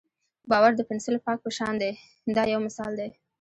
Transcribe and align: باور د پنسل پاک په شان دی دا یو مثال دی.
باور 0.49 0.71
د 0.75 0.81
پنسل 0.89 1.15
پاک 1.25 1.37
په 1.45 1.49
شان 1.57 1.73
دی 1.81 1.91
دا 2.35 2.43
یو 2.53 2.59
مثال 2.67 2.91
دی. 2.99 3.09